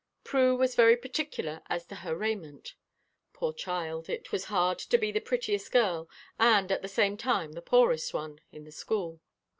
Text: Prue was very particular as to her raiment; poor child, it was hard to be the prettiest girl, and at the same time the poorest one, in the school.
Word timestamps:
Prue 0.23 0.55
was 0.57 0.73
very 0.73 0.97
particular 0.97 1.61
as 1.69 1.85
to 1.85 1.93
her 1.93 2.15
raiment; 2.17 2.73
poor 3.33 3.53
child, 3.53 4.09
it 4.09 4.31
was 4.31 4.45
hard 4.45 4.79
to 4.79 4.97
be 4.97 5.11
the 5.11 5.21
prettiest 5.21 5.71
girl, 5.71 6.09
and 6.39 6.71
at 6.71 6.81
the 6.81 6.87
same 6.87 7.17
time 7.17 7.51
the 7.51 7.61
poorest 7.61 8.11
one, 8.11 8.39
in 8.51 8.63
the 8.63 8.71
school. 8.71 9.21